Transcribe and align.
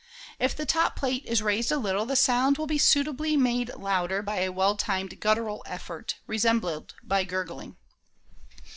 If 0.39 0.55
the 0.55 0.65
top 0.65 0.95
plate 0.95 1.25
is 1.27 1.43
raised 1.43 1.71
a 1.71 1.77
little 1.77 2.07
the 2.07 2.15
sound 2.15 2.57
will 2.57 2.65
be 2.65 2.79
suitably 2.79 3.37
made 3.37 3.69
louder 3.75 4.23
by 4.23 4.37
a 4.37 4.51
well 4.51 4.73
timed 4.75 5.19
guttural 5.19 5.61
effort, 5.67 6.15
resembled 6.25 6.95
by 7.03 7.23
gurgling. 7.23 7.77